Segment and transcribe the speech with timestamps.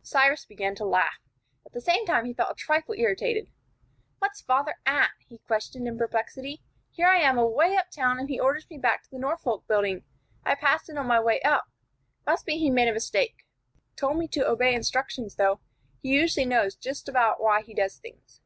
[0.00, 1.20] Cyrus began to laugh.
[1.66, 3.48] At the same time he felt a trifle irritated.
[4.18, 6.62] "What's father at?" he questioned, in perplexity.
[6.90, 10.04] "Here I am away up town, and he orders me back to the Norfolk Building.
[10.42, 11.66] I passed it on my way up.
[12.26, 13.44] Must be he made a mistake.
[13.94, 15.60] Told me to obey instructions, though.
[16.00, 18.40] He usually knows just about why he does things."